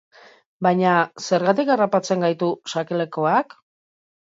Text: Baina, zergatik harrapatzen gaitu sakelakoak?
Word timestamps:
Baina, 0.67 0.93
zergatik 1.25 1.69
harrapatzen 1.77 2.27
gaitu 2.27 2.51
sakelakoak? 2.73 3.57